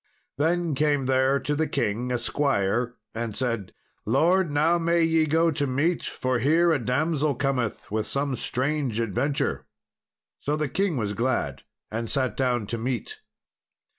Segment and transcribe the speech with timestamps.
[0.39, 3.71] Then came there to the king a squire and said,
[4.03, 8.99] "Lord, now may ye go to meat, for here a damsel cometh with some strange
[8.99, 9.67] adventure."
[10.39, 11.61] So the king was glad,
[11.91, 13.19] and sat down to meat.